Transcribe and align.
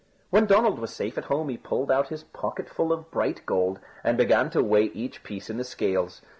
When 0.31 0.47
Donald 0.47 0.79
was 0.79 0.91
safe 0.91 1.15
at 1.19 1.25
home, 1.25 1.49
he 1.49 1.57
pulled 1.57 1.91
out 1.91 2.07
his 2.07 2.23
pocketful 2.23 2.91
of 2.91 3.11
bright 3.11 3.43
gold 3.45 3.79
and 4.03 4.17
began 4.17 4.49
to 4.49 4.63
weigh 4.63 4.85
each 4.95 5.21
piece 5.21 5.47
in 5.47 5.57
the 5.57 5.63
scales. 5.63 6.21